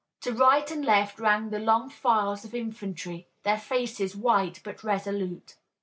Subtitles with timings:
[0.21, 5.57] To right and left ran the long files of infantry, their faces white but resolute.